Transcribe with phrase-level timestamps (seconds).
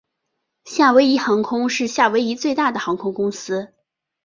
[0.65, 3.71] 夏威夷航空是夏威夷最大的航空公司。